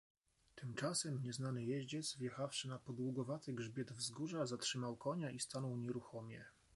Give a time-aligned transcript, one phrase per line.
[0.55, 6.45] "Tymczasem nieznany jeździec, wjechawszy na podługowaty grzbiet wzgórza, zatrzymał konia i stanął nieruchomie."